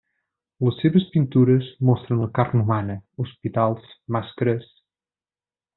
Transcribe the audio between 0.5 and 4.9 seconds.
Les seves pintures mostren la carn humana, hospitals, màscares.